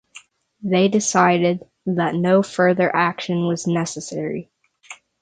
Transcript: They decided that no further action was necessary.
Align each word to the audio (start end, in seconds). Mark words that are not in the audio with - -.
They 0.63 0.87
decided 0.87 1.61
that 1.85 2.15
no 2.15 2.41
further 2.41 2.89
action 2.95 3.45
was 3.45 3.67
necessary. 3.67 4.49